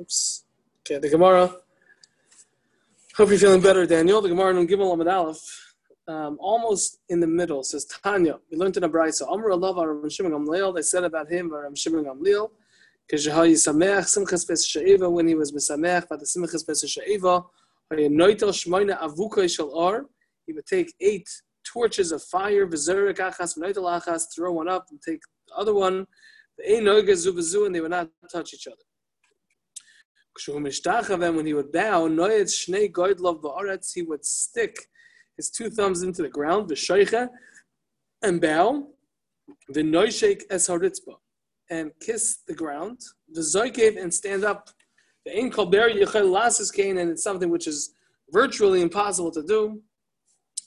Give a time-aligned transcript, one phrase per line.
[0.00, 0.44] Oops.
[0.80, 1.52] Okay, the Gemara.
[3.16, 4.22] Hope you're feeling better, Daniel.
[4.22, 5.74] The Gemara in Gimel Amid Aleph,
[6.06, 8.38] um, almost in the middle, says Tanya.
[8.48, 9.28] We learned in a brayso.
[9.28, 10.72] Amr Allah Ram Shimon Gamliel.
[10.72, 12.50] They said about him, Ram Shimon Gamliel,
[15.10, 17.44] when he was Misamech, but the Simchas Pes Sheiva.
[20.46, 21.28] He would take eight
[21.64, 26.06] torches of fire, throw one up and take the other one.
[26.64, 26.86] And
[27.74, 28.87] they would not touch each other
[30.46, 32.06] when he would bow,
[33.92, 34.76] he would stick
[35.36, 36.70] his two thumbs into the ground,
[38.22, 38.88] and bow,
[41.70, 43.00] and kiss the ground,
[43.34, 44.70] and stand up.
[45.24, 47.94] The lasses kain, and it's something which is
[48.30, 49.82] virtually impossible to do.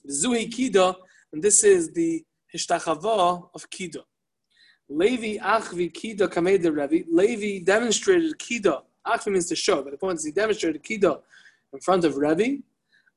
[0.09, 0.95] Zuhi kida,
[1.33, 4.03] and this is the hishtachava of kida.
[4.89, 7.05] Levi achvi kida Revi.
[7.09, 11.19] Levi demonstrated kida Achvi means to show, but the point is he demonstrated Kida
[11.73, 12.61] in front of Rebbe,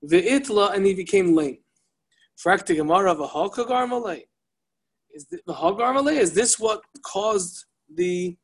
[0.05, 1.59] Ve'itla, and he became lame.
[2.43, 4.25] Frakti Gemara V'Hakagar Malay.
[5.13, 6.17] Is the Hagar Malay?
[6.17, 8.37] Is this what caused the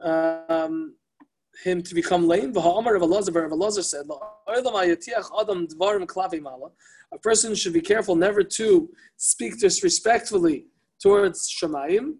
[0.00, 0.94] um,
[1.64, 2.52] him to become lame?
[2.52, 4.06] V'Ha'amar of Elazar, of Elazar said,
[7.12, 10.66] A person should be careful never to speak disrespectfully
[11.00, 12.16] towards Shemayim,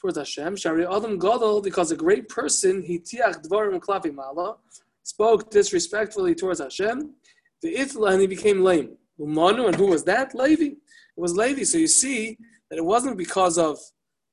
[0.00, 0.56] towards Hashem.
[0.56, 4.56] Shari Adam Gadol, because a great person, he tiach dvarim klapi mala,
[5.02, 7.14] spoke disrespectfully towards Hashem.
[7.62, 8.96] The itla, and he became lame.
[9.18, 10.34] Umanu, and who was that?
[10.34, 10.64] Levi.
[10.64, 10.76] It
[11.16, 11.62] was Levi.
[11.62, 12.36] So you see
[12.70, 13.78] that it wasn't because of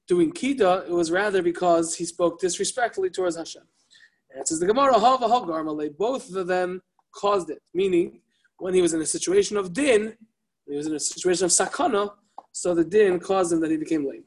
[0.07, 3.63] doing kida, it was rather because he spoke disrespectfully towards Hashem.
[4.31, 5.63] And it says the Gemara, Hava Hagar
[5.97, 6.81] both of them
[7.13, 7.61] caused it.
[7.73, 8.19] Meaning,
[8.57, 10.17] when he was in a situation of din,
[10.67, 12.11] he was in a situation of sakana,
[12.51, 14.23] so the din caused him that he became lame.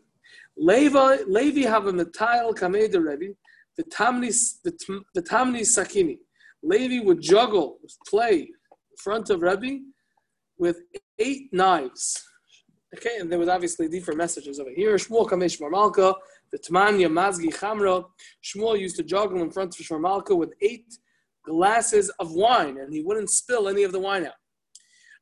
[0.56, 3.34] Levi have a metal kamei Rebbe,
[3.76, 4.30] the tamni
[5.62, 6.18] sakini.
[6.62, 9.80] Levi would juggle, play in front of Rebbe
[10.58, 10.80] with
[11.18, 12.22] eight knives.
[12.96, 14.94] Okay, and there was obviously different messages over here.
[14.94, 16.14] Shmuel kamesh marmalka,
[16.50, 18.04] the Tamanya mazgi chamra.
[18.42, 20.86] Shmuel used to juggle in front of Shmarmalka with eight
[21.44, 24.38] glasses of wine, and he wouldn't spill any of the wine out.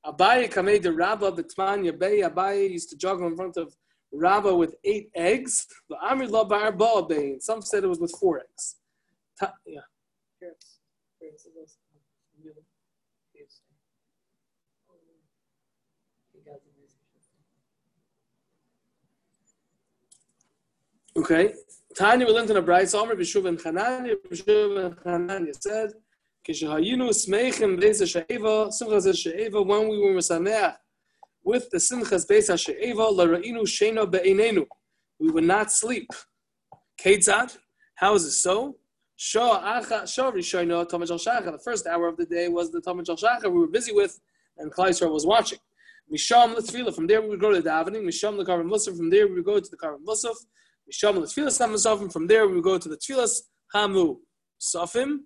[0.07, 2.21] Abaye kamei the Rabba, the Tmanya Bay.
[2.21, 3.75] Abaye used to juggle in front of
[4.15, 5.67] Rava with eight eggs.
[5.89, 6.29] The Amir
[7.09, 7.41] Bain.
[7.41, 8.77] Some said it was with four eggs.
[9.39, 9.81] Ta- yeah.
[21.17, 21.55] Okay.
[21.97, 25.93] Tanya we learned in a bright Omer B'Shuv and Chananya B'Shuv and Chananya said,
[26.47, 30.21] "Kishahayinu smeichem she'eva simchas she'eva when we were
[31.45, 34.67] with the Simchas Beis HaShe'eva L'Ra'inu Shena Be'einenu.
[35.21, 36.11] We would not sleep.
[37.01, 37.57] Ketzad,
[37.97, 38.77] how is it so?
[39.17, 44.19] The first hour of the day was the Tamaj al Shachar we were busy with,
[44.59, 45.61] and Klaisra was watching.
[46.13, 48.05] Misham L'Tfila, from there we would go to the davening.
[48.05, 50.35] Misham L'Karvan Musaf, from there we would go to the Karvan Musaf.
[50.91, 54.17] Misham L'Tfilas HaMusafim, from there we would go to the Tfilas Hamu
[54.61, 55.21] Safim.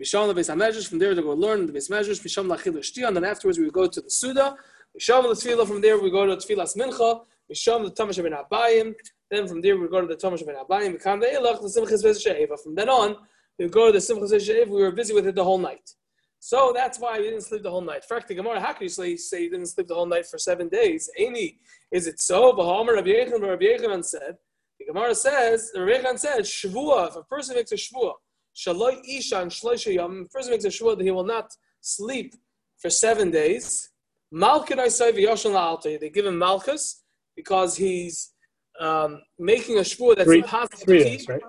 [0.00, 2.22] Misham L'Beis HaMedrash, from there we go learn the Beis Medrash.
[2.22, 4.56] Misham L'Achil and then afterwards we would go to the Suda.
[4.98, 5.66] Misham the tefillah.
[5.66, 7.22] From there we go to tefillas mincha.
[7.50, 8.94] Misham the tamash ben abayim.
[9.30, 10.92] Then from there we go to the tamash ben abayim.
[10.92, 12.58] We come to elach the simchas v'sheiva.
[12.60, 13.16] From then on
[13.58, 14.68] we go to the simchas v'sheiva.
[14.68, 15.94] We were busy with it the whole night.
[16.40, 18.04] So that's why we didn't sleep the whole night.
[18.08, 19.10] Frak the Gemara, how can you say,
[19.42, 21.10] you didn't sleep the whole night for seven days?
[21.18, 21.58] Any,
[21.90, 22.52] is it so?
[22.52, 24.36] Bahamar Rabbi Yechon, Rabbi Yechon said,
[24.78, 28.12] the Gemara says, the Rabbi Yechon said, Shavua, if a person makes a Shavua,
[28.54, 31.50] Shaloi Isha and Shloisha Yom, if a person makes a Shavua that he will not
[31.80, 32.36] sleep
[32.78, 33.90] for seven days,
[34.32, 37.02] They give him Malchus
[37.34, 38.32] because he's
[38.78, 41.42] um, making a shvur that's three, impossible three days, right?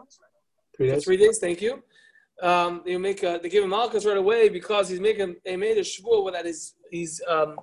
[0.77, 1.03] Three days.
[1.03, 1.39] Three days.
[1.39, 1.83] Thank you.
[2.41, 5.77] Um, they make a, they give him Malchus right away because he's making they made
[5.77, 7.57] a shvur that is he's um,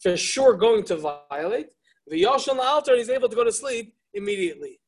[0.00, 0.96] for sure going to
[1.30, 1.70] violate.
[2.06, 4.80] The Yoshon altar, he's able to go to sleep immediately.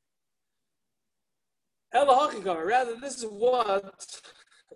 [1.94, 4.20] Rather, this is what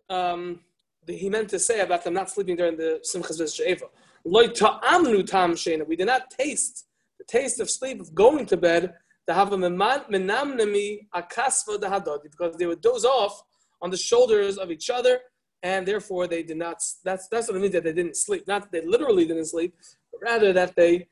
[0.09, 0.61] um,
[1.07, 3.89] he meant to say about them not sleeping during the Simchas V'Sheva.
[4.29, 6.87] We did not taste
[7.19, 8.93] the taste of sleep of going to bed
[9.29, 13.41] to have a menamnemi akasva dahadodi because they would doze off
[13.81, 15.21] on the shoulders of each other
[15.63, 18.49] and therefore they did not that's that's what it means that they didn't sleep.
[18.49, 19.77] Not that they literally didn't sleep
[20.11, 21.07] but rather that they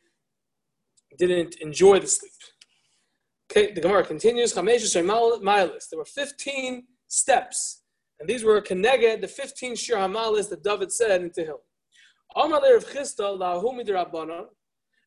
[1.17, 2.33] didn't enjoy the sleep.
[3.49, 7.83] Okay the gemara continues there were 15 steps
[8.19, 11.61] and these were connected the 15 shir hamalis that david said in tehillim
[12.37, 14.47] Amar Rav Chisda lahumi derabbanon.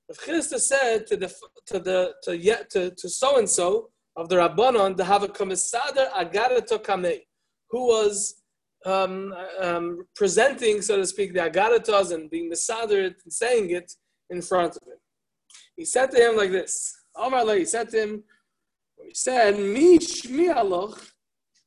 [0.09, 1.33] Rav Chisda said to the
[1.65, 5.27] to the to yet to, to so and so of the rabbanon to have a
[5.27, 7.21] komisader agara to kamei,
[7.69, 8.41] who was
[8.85, 13.91] um, um, presenting, so to speak, the Agadatas and being Mesader and saying it
[14.29, 14.97] in front of him.
[15.75, 16.95] He said to him like this.
[17.15, 18.23] Omar he said to him,
[19.03, 21.11] he said, Mi shmi aloch,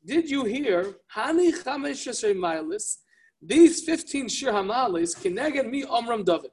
[0.04, 2.96] did you hear, Hani chamesh mailis,
[3.42, 6.50] these 15 shir hamalis, kineged mi omram David.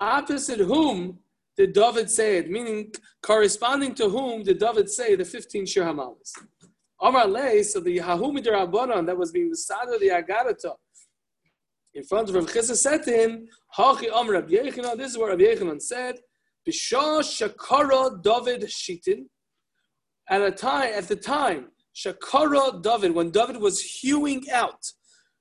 [0.00, 1.18] Opposite whom
[1.56, 2.50] did David say it?
[2.50, 2.92] Meaning,
[3.22, 6.32] corresponding to whom did David say the 15 shir hamalis?
[7.00, 10.72] Omar lay, so the Hahumi Rabbanon that was being the Sada the Agarata
[11.96, 15.44] in front of Rav Chisda said to him, Hachi Om Yechanan, this is what Rabbi
[15.44, 16.16] Yechanan said,
[16.68, 19.24] Bishah Shakara David Shitin,
[20.28, 24.84] at a time, at the time, Shakara David, when David was hewing out,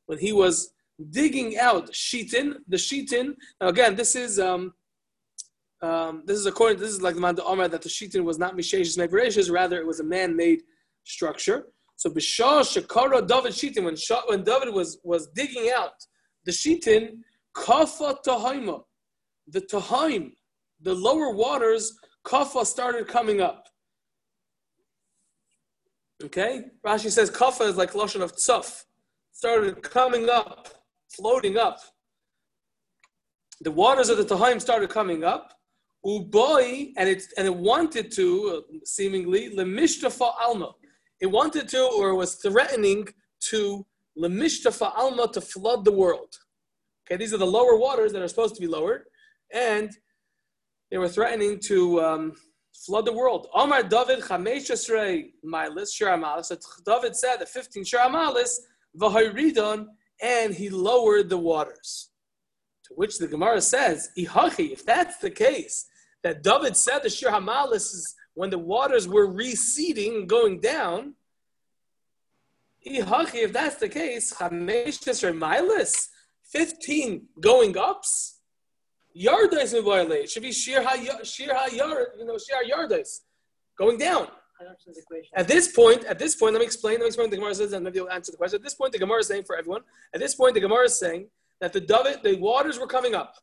[0.05, 0.71] when he was
[1.09, 4.73] digging out Shitin, the Shitin, now again, this is, um,
[5.81, 8.55] um, this is according, this is like the man Omar that the Shitin was not
[8.55, 10.61] Mishesh Mevareshis, rather it was a man-made
[11.03, 11.67] structure.
[11.97, 13.95] So Bishah Shakara David Shitin, when,
[14.27, 15.93] when David was, was digging out
[16.45, 17.19] the Shitin,
[17.55, 18.81] Kafa Tahaima,
[19.47, 20.31] the Tahaim,
[20.81, 21.93] the lower waters,
[22.25, 23.67] Kafa started coming up.
[26.23, 26.65] Okay?
[26.85, 28.84] Rashi says Kafa is like Lashon of Tzuf.
[29.35, 30.69] Started coming up,
[31.09, 31.81] floating up.
[33.59, 35.51] The waters of the Tahaim started coming up.
[36.05, 40.71] Uboy, and it and it wanted to, seemingly, Lemishtafa Alma.
[41.19, 43.09] It wanted to, or was threatening
[43.49, 43.85] to
[44.17, 46.33] Lemishtafa Alma to flood the world.
[47.05, 49.03] Okay, these are the lower waters that are supposed to be lowered,
[49.53, 49.91] and
[50.91, 52.33] they were threatening to um,
[52.85, 53.47] flood the world.
[53.53, 56.55] Omar David Chamesh Esrei Milis Shiramalis.
[56.85, 58.59] David said the 15 Shiramalis
[58.97, 59.87] Vahayridon,
[60.21, 62.09] and he lowered the waters.
[62.85, 65.87] To which the Gemara says, Ihachi, if that's the case,
[66.23, 71.15] that David said the Shir Hamalis is when the waters were receding going down.
[72.87, 74.99] Ihachi, if that's the case, Chamesh
[75.33, 76.07] Milis,
[76.51, 78.39] 15 going ups.
[79.17, 83.21] Yardes It should be Shir HaYard, you know, Shir HaYardes,
[83.77, 84.27] going down.
[85.33, 86.95] At this point, at this point, let me explain.
[86.95, 87.29] Let me explain.
[87.29, 88.57] The Gemara says, and maybe you'll answer the question.
[88.57, 89.81] At this point, the Gemara is saying for everyone.
[90.13, 91.27] At this point, the Gemara is saying
[91.61, 93.35] that the David, the waters were coming up.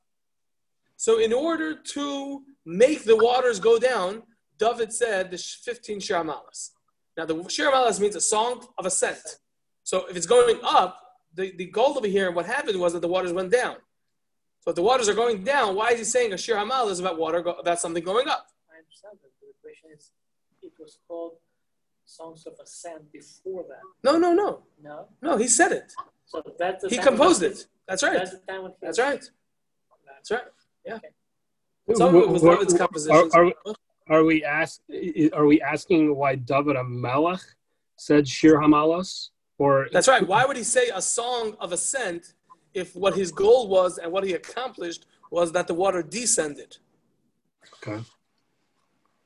[0.96, 4.22] So, in order to make the waters go down,
[4.58, 6.70] David said the 15 shiramalas.
[7.16, 9.38] Now, the shiramalas means a song of ascent.
[9.82, 10.98] So, if it's going up,
[11.34, 13.76] the, the goal over here, what happened was that the waters went down.
[14.62, 17.00] So if the waters are going down, why is he saying a shir hamal is
[17.00, 18.46] about water, go, about something going up?
[18.70, 19.18] I understand.
[19.20, 20.12] But the question is,
[20.62, 21.34] it was called
[22.04, 23.80] songs of ascent before that.
[24.04, 24.62] No, no, no.
[24.82, 25.06] No?
[25.20, 25.92] No, he said it.
[26.26, 27.66] So that's He composed it.
[27.86, 28.18] That's right.
[28.18, 28.34] That's,
[28.80, 29.24] that's right.
[30.06, 30.42] That's right.
[30.86, 30.94] Yeah.
[30.96, 31.08] Okay.
[31.94, 33.34] Some of it was David's compositions.
[33.34, 33.52] Are, are,
[34.08, 34.80] are, we ask,
[35.32, 37.40] are we asking why David Melech
[37.96, 39.30] said Shir Hamalas?
[39.58, 40.26] Or That's right.
[40.26, 42.34] Why would he say a song of ascent
[42.74, 46.76] if what his goal was and what he accomplished was that the water descended.
[47.82, 48.02] Okay.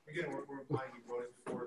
[0.08, 1.65] Again, we're, we're implying he wrote it for this.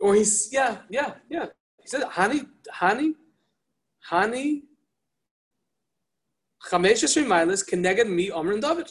[0.00, 1.46] Or he's yeah yeah yeah.
[1.80, 2.46] He said Hani
[2.80, 3.14] Hani
[4.10, 4.62] Hani
[6.68, 8.90] Chamesh Milas Keneged me Omer and David.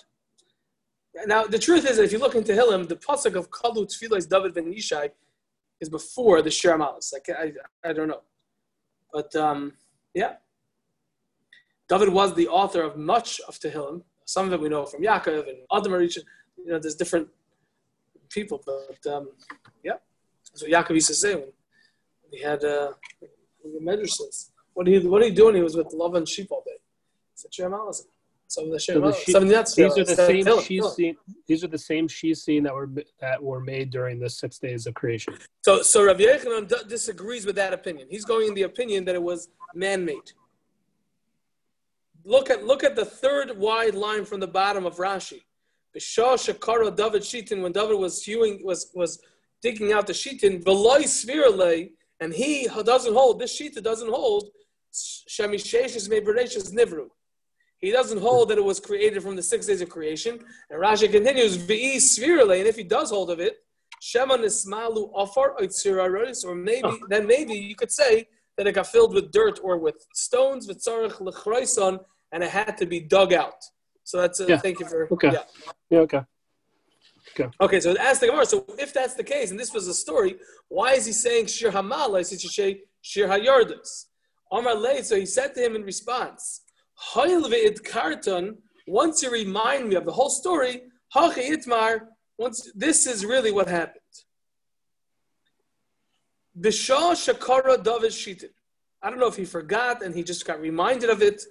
[1.25, 4.53] Now the truth is if you look into Hillim, the pasuk of Kalu Tfilas David
[4.53, 5.09] ben Yishai
[5.79, 6.77] is before the Shir.
[6.77, 7.51] Like I,
[7.83, 8.21] I don't know,
[9.13, 9.73] but um,
[10.13, 10.33] yeah.
[11.89, 14.03] David was the author of much of Tehillim.
[14.23, 16.09] Some of it we know from Yaakov and other You
[16.65, 17.27] know, there's different
[18.29, 19.31] people, but um,
[19.83, 19.97] yeah.
[20.51, 21.51] That's what Yaakov used to say when
[22.31, 22.91] he had uh,
[23.63, 24.51] the medresses.
[24.73, 25.55] What are you What are you doing?
[25.55, 26.77] He was with love and sheep all day.
[27.33, 27.73] It's a Shem
[28.47, 31.15] Some of the so the These are the same she's
[31.47, 32.89] These are the same she's seen that were
[33.19, 35.37] that were made during the six days of creation.
[35.61, 38.07] So, so Rabbi Yechanan disagrees with that opinion.
[38.09, 40.31] He's going in the opinion that it was man-made
[42.23, 45.41] look at look at the third wide line from the bottom of Rashi.
[45.95, 49.21] B'shah shakara David Shitin when David was hewing was was
[49.61, 54.49] digging out the Shitin v'loy svirle and he doesn't hold this Shita doesn't hold
[54.93, 57.07] shemisheshes mebereshis nivru.
[57.79, 60.39] He doesn't hold that it was created from the six days of creation.
[60.69, 63.57] And Rashi continues v'i svirle and if he does hold of it,
[63.99, 65.55] shema nismalu ofar
[66.45, 66.97] or maybe oh.
[67.09, 68.27] then maybe you could say
[68.57, 70.67] that it got filled with dirt or with stones,
[72.33, 73.63] and it had to be dug out.
[74.03, 74.57] So that's a, yeah.
[74.57, 75.31] thank you for okay.
[75.31, 75.43] Yeah.
[75.89, 76.21] yeah, okay.
[77.59, 77.79] Okay.
[77.79, 78.45] So ask the Gemara.
[78.45, 80.37] So if that's the case, and this was a story,
[80.69, 82.17] why is he saying Shir Hamal?
[82.17, 84.05] I should say Shir Hayardus.
[84.51, 86.61] Amar Leit, so he said to him in response,
[87.13, 88.57] karton.
[88.87, 90.81] Once you remind me of the whole story,
[91.15, 92.01] Hachi Itmar,
[92.37, 94.01] once this is really what happened.
[96.59, 98.49] Bishah Shakara David Shitin.
[99.01, 101.41] I don't know if he forgot and he just got reminded of it.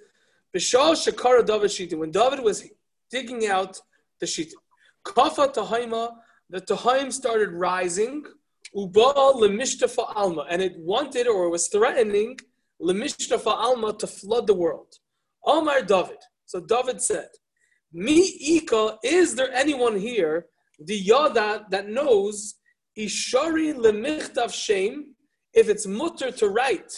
[0.55, 1.97] Bishal Shakara David Shitin.
[1.97, 2.67] When David was
[3.09, 3.79] digging out
[4.19, 4.53] the Shitin.
[5.05, 6.15] Kafa Tahaima,
[6.49, 8.23] the Tahaim started rising.
[8.73, 10.45] Uba Lemishtafa Alma.
[10.49, 12.37] And it wanted or was threatening
[12.81, 14.93] Lemishtafa Alma to flood the world.
[15.45, 16.17] Omar David.
[16.45, 17.29] So David said,
[17.93, 18.19] Mi
[18.57, 20.47] Ika, is there anyone here,
[20.79, 22.55] the Yada, that knows
[22.97, 25.15] Ishari Lemichtav Shem,
[25.53, 26.91] if it's mutter to write,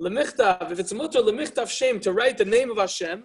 [0.00, 3.24] Lemichtav, if it's mutter Lemichtav Shem, to write the name of Hashem,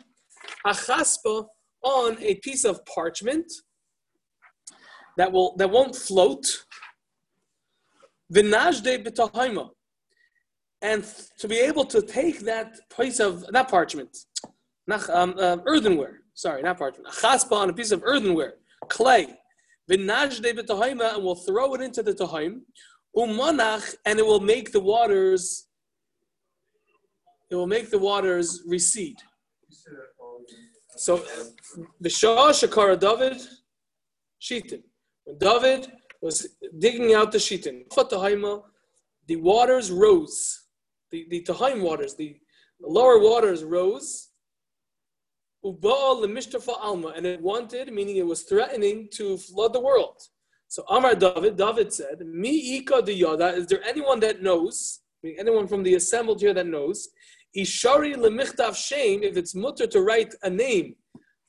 [0.65, 1.45] Achaspa,
[1.83, 3.51] on a piece of parchment
[5.17, 6.45] that will that won't float.
[8.33, 9.69] Vinajde b'tahaima,
[10.81, 11.03] and
[11.39, 14.17] to be able to take that piece of that parchment,
[14.85, 16.21] not, um, uh, earthenware.
[16.33, 17.07] Sorry, not parchment.
[17.07, 18.55] A chaspa on a piece of earthenware,
[18.89, 19.27] clay.
[19.89, 22.61] Vinajde b'tahaima, and we'll throw it into the tahaim.
[23.15, 25.67] Umanach, and it will make the waters.
[27.49, 29.17] It will make the waters recede.
[30.97, 31.23] So,
[32.01, 33.41] the Shah Shakara David,
[34.41, 34.83] Shitin.
[35.27, 35.91] When David
[36.21, 36.47] was
[36.79, 37.83] digging out the Shitin,
[39.27, 40.63] the waters rose.
[41.11, 42.37] The, the Tahaim waters, the,
[42.79, 44.29] the lower waters rose.
[45.65, 50.21] Alma, and it wanted, meaning it was threatening to flood the world.
[50.69, 55.67] So Amar David, David said, Mi ika yada, is there anyone that knows, meaning anyone
[55.67, 57.09] from the assembled here that knows,
[57.57, 60.95] Ishari lemichtav shem, if it's mutter to write a name,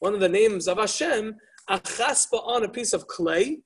[0.00, 1.36] one of the names of Hashem,
[1.70, 3.60] achaspa on a piece of clay,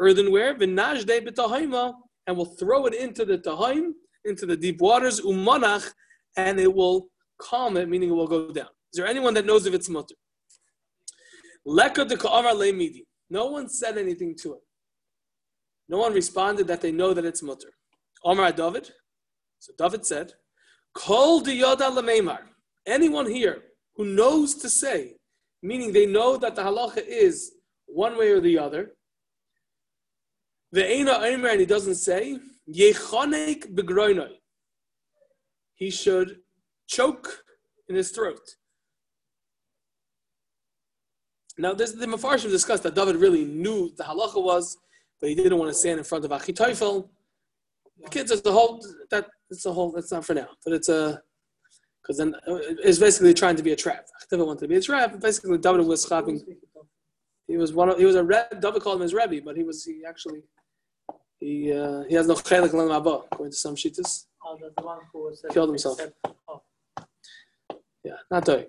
[0.00, 1.94] earthenware, v'najde b'tahaima,
[2.26, 3.92] and we'll throw it into the tahaim,
[4.24, 5.92] into the deep waters, umanach,
[6.36, 8.68] and it will calm it, meaning it will go down.
[8.92, 10.14] Is there anyone that knows if it's mutter?
[11.64, 13.06] Leka de ka'amar midi.
[13.28, 14.60] No one said anything to it.
[15.88, 17.72] No one responded that they know that it's mutter.
[18.24, 18.90] Omar David.
[19.58, 20.32] So David said,
[20.94, 22.38] Kol diyoda lemeimar.
[22.86, 23.62] Anyone here
[23.96, 25.16] who knows to say,
[25.62, 27.52] meaning they know that the halacha is
[27.86, 28.92] one way or the other.
[30.72, 32.38] The Eina Eimer, and he doesn't say,
[32.72, 34.30] Yechonek begroinoi.
[35.74, 36.38] He should
[36.86, 37.42] choke
[37.88, 38.40] in his throat.
[41.58, 44.78] Now, this, the Mefarshim discussed that David really knew the halacha was,
[45.20, 47.08] but he didn't want to stand in front of Achitophel.
[48.02, 49.92] The kids, it's the whole that it's a whole.
[49.92, 51.20] That's not for now, but it's a
[52.02, 54.06] because then uh, it's basically trying to be a trap.
[54.22, 55.20] Achitophel wanted to be a trap.
[55.20, 56.40] Basically, David was chopping.
[57.46, 57.90] He was one.
[57.90, 58.60] Of, he was a Reb.
[58.62, 60.42] David called him his Rebbe, but he was he actually
[61.40, 64.26] he uh, he has no chelik l'am abba according to some shittas.
[64.44, 65.98] Oh, the one who Killed himself.
[65.98, 66.12] Said,
[66.48, 66.62] oh,
[68.04, 68.66] Yeah, not doing.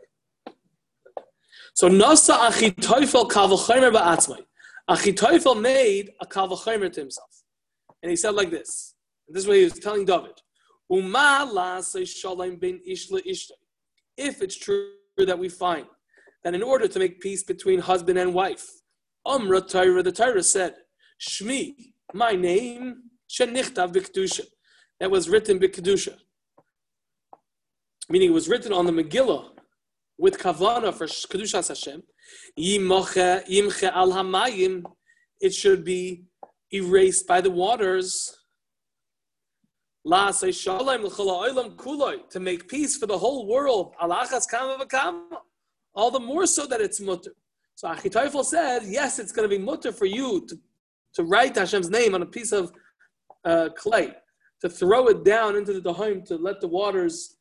[1.73, 4.41] So Nasa Achitophel Kalvachomer Ba'atzmai.
[4.89, 7.43] Achitophel made a Kalvachomer to himself.
[8.03, 8.95] And he said like this.
[9.27, 10.41] And this is what he was telling David.
[10.89, 13.51] Uma la shalom bin ishla ishta.
[14.17, 15.87] If it's true that we find
[16.43, 18.69] that in order to make peace between husband and wife,
[19.25, 20.75] Umra Torah, the Torah said,
[21.21, 24.45] Shmi, my name, Shenichtav B'Kedusha.
[24.99, 26.17] That was written B'Kedusha.
[28.09, 29.49] Meaning it was written on the Megillah
[30.17, 32.03] with kavana for kedushas Hashem,
[32.59, 34.83] yimche al hamayim,
[35.39, 36.25] it should be
[36.71, 38.37] erased by the waters.
[40.03, 43.93] La shalom olam kuloi to make peace for the whole world.
[44.01, 44.45] Alachas.
[45.93, 47.33] All the more so that it's mutter.
[47.75, 50.59] So Achitophel said, yes, it's going to be mutter for you to,
[51.15, 52.71] to write Hashem's name on a piece of
[53.45, 54.13] uh, clay,
[54.61, 57.37] to throw it down into the Dahaim, to let the waters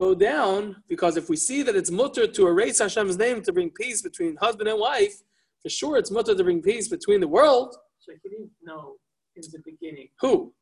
[0.00, 3.70] go down because if we see that it's mutter to erase Hashem's name to bring
[3.70, 5.22] peace between husband and wife,
[5.62, 7.74] for sure it's mutter to bring peace between the world.
[7.98, 8.96] so he didn't know
[9.34, 10.08] in the beginning.
[10.20, 10.52] Who?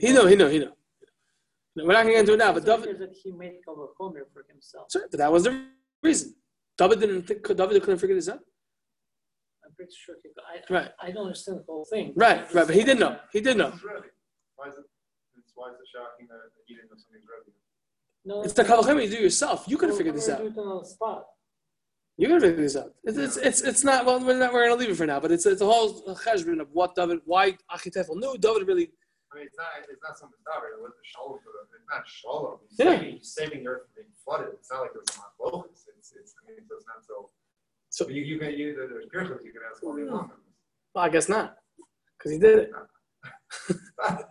[0.00, 0.72] He know, he know, he know.
[1.76, 3.54] No, we're not going to get into it now, but So David, that he made
[3.66, 4.90] Kavachomer for himself.
[4.90, 5.66] sure, but that was the
[6.02, 6.34] reason.
[6.76, 8.40] David didn't think, David couldn't figure this out.
[9.70, 10.16] I'm pretty sure.
[10.22, 10.90] He, I, Right.
[11.00, 12.12] I don't understand the whole thing.
[12.16, 13.18] Right, right, but he did know.
[13.32, 13.70] He did know.
[13.70, 14.84] Why is it,
[15.54, 17.56] why is it shocking that he didn't know something's Rebbe?
[18.24, 19.64] No, It's the Kavachim you do yourself.
[19.66, 20.38] You could have figured this out.
[20.40, 21.24] doing it on the spot.
[22.18, 22.92] You could have figured this out.
[23.04, 25.20] It's, it's, it's, it's not, well, we're, not, we're going to leave it for now,
[25.20, 28.36] but it's, it's a whole cheshbon of what David, why Achitefel knew.
[28.38, 28.90] David really,
[29.32, 30.76] I mean, it's not, it's not something stop it.
[30.76, 32.58] It wasn't shalom for the, it's not shalom.
[32.68, 32.92] He's Yeah.
[32.98, 34.52] saving, he's saving the earth from being flooded.
[34.58, 35.80] It's not like there was a machlokas.
[35.96, 37.30] It's, it's, I mean, it's not so.
[37.90, 40.30] So- you, you can, you, there's pirchos you can ask all day long.
[40.94, 41.56] well, I guess not.
[42.18, 42.70] Because he did it.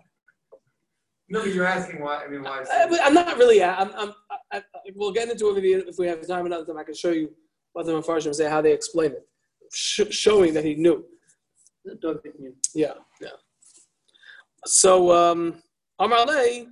[1.31, 2.61] No, but you're asking why, I mean, why.
[2.61, 3.63] is I, I'm not really.
[3.63, 3.91] I'm.
[3.95, 4.13] I'm
[4.51, 4.63] I, I,
[4.95, 6.77] we'll get into it if we have time another time.
[6.79, 7.29] I can show you
[7.73, 9.27] what the Mepharshim say how they explain it,
[9.71, 11.05] Sh- showing that he knew.
[12.01, 12.55] David knew.
[12.73, 13.29] Yeah, yeah.
[14.65, 15.61] So um,
[15.99, 16.65] Amar Lei,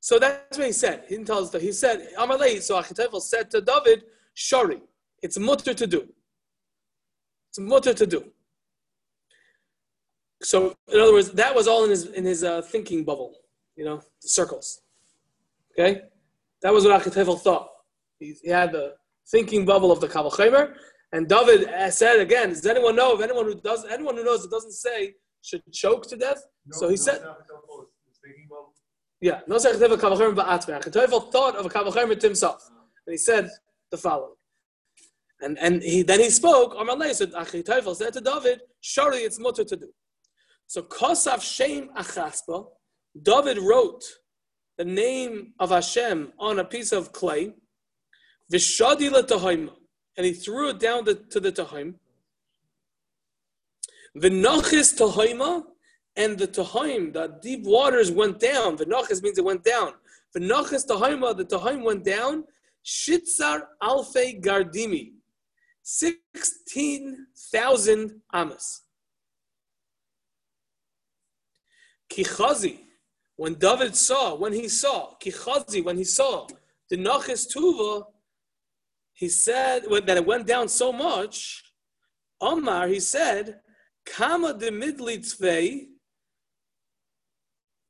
[0.00, 1.04] So that's what he said.
[1.08, 1.62] He didn't tell us that.
[1.62, 4.02] He said, Amalei, so Achitofel said to David,
[4.34, 4.80] Shari,
[5.22, 6.08] it's mutter to do.
[7.50, 8.24] It's mutter to do.
[10.42, 13.34] So, in other words, that was all in his in his uh, thinking bubble,
[13.76, 14.80] you know, circles.
[15.78, 16.02] Okay,
[16.62, 17.68] that was what Achitofel thought.
[18.18, 18.94] He, he had the
[19.30, 20.74] thinking bubble of the Kabul Chamer,
[21.12, 24.44] and David uh, said again, does anyone know if anyone who does anyone who knows
[24.44, 26.42] it doesn't say should choke to death?
[26.72, 27.20] so he said,
[29.20, 30.82] yeah, no Achitofel Kabul Chamer ba'atme.
[30.82, 32.66] Achitofel thought of a Chamer to himself,
[33.06, 33.50] and he said
[33.90, 34.34] the following.
[35.42, 36.74] And and he then he spoke.
[36.78, 39.88] Amar Lei said Achitofel said to David, "Surely it's mutter to do."
[40.66, 42.66] So Kosav Shem Achaspa,
[43.20, 44.04] David wrote
[44.80, 47.52] the name of Hashem on a piece of clay,
[48.50, 49.08] Vishadi
[50.16, 51.94] and he threw it down the, to the Tahim.
[54.16, 55.64] V'nachis Tahima,
[56.16, 58.76] and the Tahim, the deep waters went down.
[58.76, 59.92] V'nachis means it went down.
[60.34, 62.44] V'nachis Tahima, the Tahim went down.
[62.84, 65.12] Shitzar Alfe Gardimi,
[65.92, 68.82] 16,000 Amos.
[72.08, 72.78] Kichazi,
[73.34, 76.46] when David saw, when he saw, Kichazi, when he saw
[76.88, 78.04] the Nachis Tuva,
[79.14, 81.64] he said that it went down so much.
[82.40, 83.58] Omar, he said,
[84.06, 85.88] Kama de Midli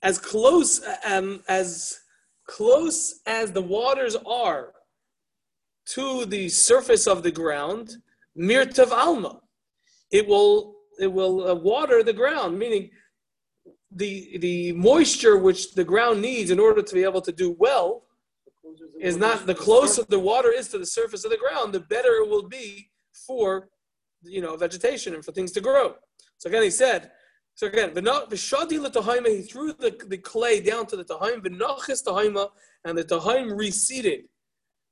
[0.02, 2.00] as close um, as
[2.46, 4.72] close as the waters are
[5.94, 7.96] to the surface of the ground,
[8.38, 9.40] mirtav alma,
[10.10, 12.90] it will it will uh, water the ground, meaning
[13.90, 18.04] the the moisture which the ground needs in order to be able to do well
[19.00, 22.16] is not the closer the water is to the surface of the ground, the better
[22.22, 22.90] it will be
[23.26, 23.68] for
[24.22, 25.94] you know vegetation and for things to grow.
[26.38, 27.10] So again, he said.
[27.54, 28.00] So again, the
[29.26, 32.48] he threw the, the clay down to the tahaima,
[32.84, 34.20] and the tahaim receded.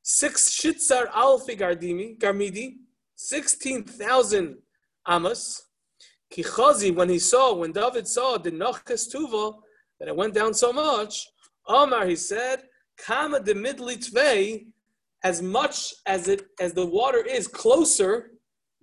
[0.03, 2.77] Six shitzar alfi gardimi, garmidi,
[3.17, 4.59] sixteen thousand
[5.07, 5.69] amas,
[6.33, 9.55] Kichazi, when he saw, when David saw the Nachas Tuva,
[9.99, 11.27] that it went down so much,
[11.67, 12.63] Omar, he said,
[12.99, 14.67] Kama de Midli Tvei,
[15.25, 18.33] as much as it as the water is closer,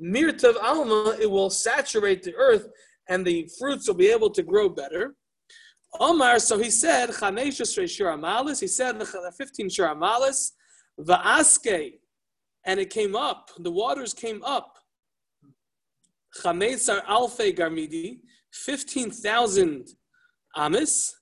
[0.02, 2.68] Mirtav Alma, it will saturate the earth
[3.08, 5.16] and the fruits will be able to grow better.
[6.00, 10.52] Omar, so he said, Shiramalis, he said 15 Shiramalis,
[11.00, 12.00] Va'aske,
[12.66, 14.78] and it came up, the waters came up
[16.42, 18.20] Chametzar Alfe Garmidi,
[18.52, 19.88] 15,000
[20.56, 21.16] Amis,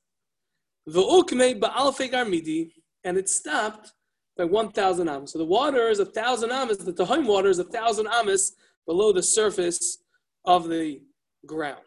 [0.89, 2.71] V'ukme Ba'alfe Garmidi,
[3.03, 3.93] and it stopped
[4.37, 5.31] by 1,000 Amis.
[5.31, 8.53] So the water is a 1,000 Amis, the Tahim water is a 1,000 Amis
[8.85, 9.99] below the surface
[10.45, 11.01] of the
[11.45, 11.79] ground.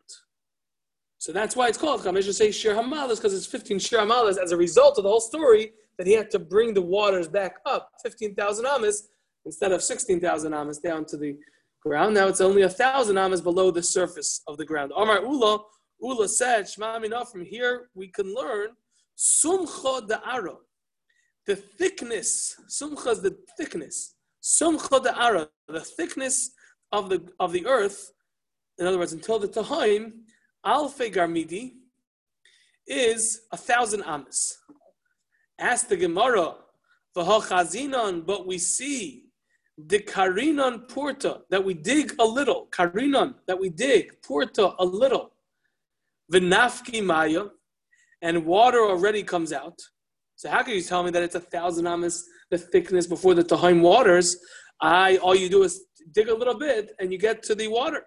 [1.19, 4.53] So that's why it's called Chamesh say Shir Hamalas, because it's 15 Shir Hamalas as
[4.53, 7.91] a result of the whole story that he had to bring the waters back up
[8.03, 9.09] 15,000 Amis
[9.45, 11.37] instead of 16,000 Amis down to the
[11.87, 12.15] ground.
[12.15, 14.93] Now it's only a thousand amas below the surface of the ground.
[14.95, 15.61] Omar Ula,
[16.01, 18.71] Ula said, Shema from here we can learn
[19.17, 20.57] Sumcha Da'ara.
[21.47, 24.17] The thickness, Sumcha is the thickness.
[24.43, 26.51] Sumcha Da'ara, the thickness
[26.91, 28.13] of the of the earth.
[28.79, 30.13] In other words, until the Tahaim,
[30.65, 31.75] Alfe Garmidi
[32.87, 34.59] is a thousand amas.
[35.59, 36.55] Ask the Gemara,
[37.15, 39.25] but we see
[39.79, 45.33] the karinon porta, that we dig a little, karinon, that we dig, porta, a little,
[46.33, 47.45] vinafki maya,
[48.23, 49.79] and water already comes out.
[50.37, 53.45] So how can you tell me that it's a thousand amas, the thickness before the
[53.45, 54.37] Tahaim waters?
[54.81, 58.07] I all you do is dig a little bit and you get to the water.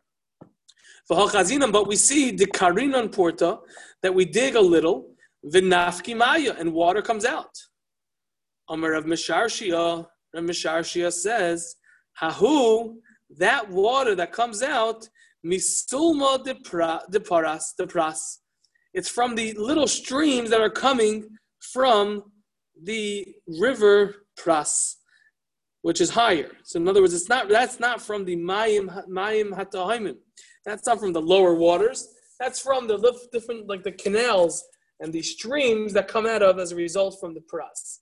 [1.07, 3.59] But we see the karinon porta
[4.03, 5.08] that we dig a little,
[5.45, 7.53] vinafki maya, and water comes out.
[8.69, 11.75] Amar of Misharshia, and Misharshia says,
[12.21, 12.95] Hahu,
[13.37, 15.07] that water that comes out,
[15.45, 18.37] misulma de paras, de pras.
[18.93, 22.23] It's from the little streams that are coming from
[22.83, 23.27] the
[23.59, 24.95] river Pras,
[25.81, 26.49] which is higher.
[26.63, 30.15] So in other words, it's not that's not from the Mayim Mayim Hatahimim.
[30.65, 32.07] That's not from the lower waters.
[32.39, 32.97] That's from the
[33.31, 34.63] different like the canals
[34.99, 37.99] and the streams that come out of as a result from the Pras.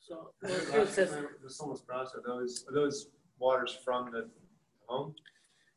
[0.00, 4.28] So it says The Solomos Brass, are those, are those waters from the
[4.86, 5.14] home?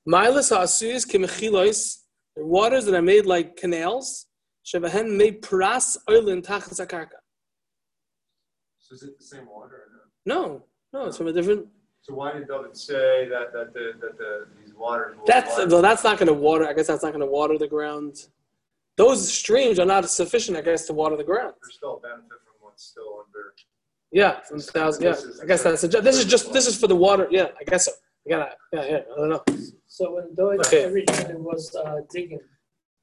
[0.08, 2.00] Milas ha'asuyis kimechilois,
[2.36, 4.26] the waters that are made like canals,
[4.66, 7.20] shevahen made pras oilin tachas akarka.
[8.80, 11.00] So is it the same water or No, no?
[11.02, 11.68] no, it's from a different.
[12.02, 15.68] So why did David say that, that the, that the, these waters That's water?
[15.68, 16.68] well, that's not going to water.
[16.68, 18.16] I guess that's not going to water the ground.
[18.98, 21.54] Those streams are not sufficient, I guess, to water the ground.
[21.62, 23.54] There's still a benefit from what's still under.
[24.12, 25.04] Yeah, from thousand.
[25.04, 27.28] Yeah, I guess that's a, this is just this is for the water.
[27.30, 27.92] Yeah, I guess so.
[28.26, 28.50] I gotta.
[28.74, 28.98] Yeah, yeah.
[29.14, 29.44] I don't know.
[29.88, 30.86] So when Doyle Okay.
[30.86, 32.40] originally was uh, digging,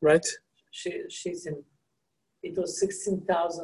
[0.03, 0.25] Right.
[0.71, 1.63] she she's in.
[2.43, 3.53] It was sixteen thousand